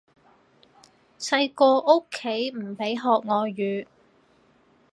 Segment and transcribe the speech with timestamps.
[1.19, 3.85] 細個屋企唔俾學外語